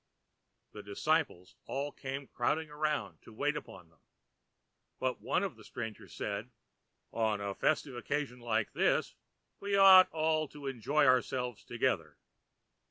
[0.71, 3.99] The disciples all came crowding round to wait upon them,
[4.97, 6.49] but one of the strangers said,
[7.13, 9.13] ãOn a festive occasion like this
[9.59, 12.17] we ought all to enjoy ourselves together.